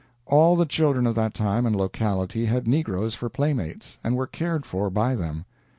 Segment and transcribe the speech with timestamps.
[0.25, 4.65] All the children of that time and locality had negroes for playmates, and were cared
[4.65, 5.45] for by them.